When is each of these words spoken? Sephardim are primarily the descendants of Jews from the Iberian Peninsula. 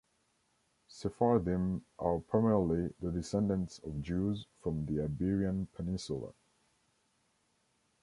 Sephardim 0.87 1.85
are 1.99 2.17
primarily 2.17 2.91
the 3.01 3.11
descendants 3.11 3.77
of 3.85 4.01
Jews 4.01 4.47
from 4.63 4.87
the 4.87 4.99
Iberian 5.03 5.67
Peninsula. 5.75 6.33